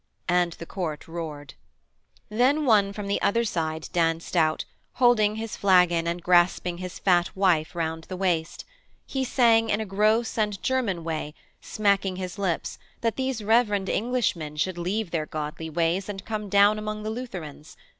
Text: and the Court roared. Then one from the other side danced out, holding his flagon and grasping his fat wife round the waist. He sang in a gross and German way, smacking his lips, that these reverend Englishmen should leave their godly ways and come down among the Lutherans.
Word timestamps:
and 0.29 0.53
the 0.53 0.65
Court 0.65 1.07
roared. 1.07 1.53
Then 2.27 2.65
one 2.65 2.91
from 2.91 3.05
the 3.05 3.21
other 3.21 3.43
side 3.43 3.87
danced 3.93 4.35
out, 4.35 4.65
holding 4.93 5.35
his 5.35 5.55
flagon 5.55 6.07
and 6.07 6.23
grasping 6.23 6.79
his 6.79 6.97
fat 6.97 7.35
wife 7.35 7.75
round 7.75 8.05
the 8.05 8.17
waist. 8.17 8.65
He 9.05 9.23
sang 9.23 9.69
in 9.69 9.79
a 9.79 9.85
gross 9.85 10.39
and 10.39 10.59
German 10.63 11.03
way, 11.03 11.35
smacking 11.61 12.15
his 12.15 12.39
lips, 12.39 12.79
that 13.01 13.15
these 13.15 13.43
reverend 13.43 13.91
Englishmen 13.91 14.55
should 14.55 14.79
leave 14.79 15.11
their 15.11 15.27
godly 15.27 15.69
ways 15.69 16.09
and 16.09 16.25
come 16.25 16.49
down 16.49 16.79
among 16.79 17.03
the 17.03 17.11
Lutherans. 17.11 17.77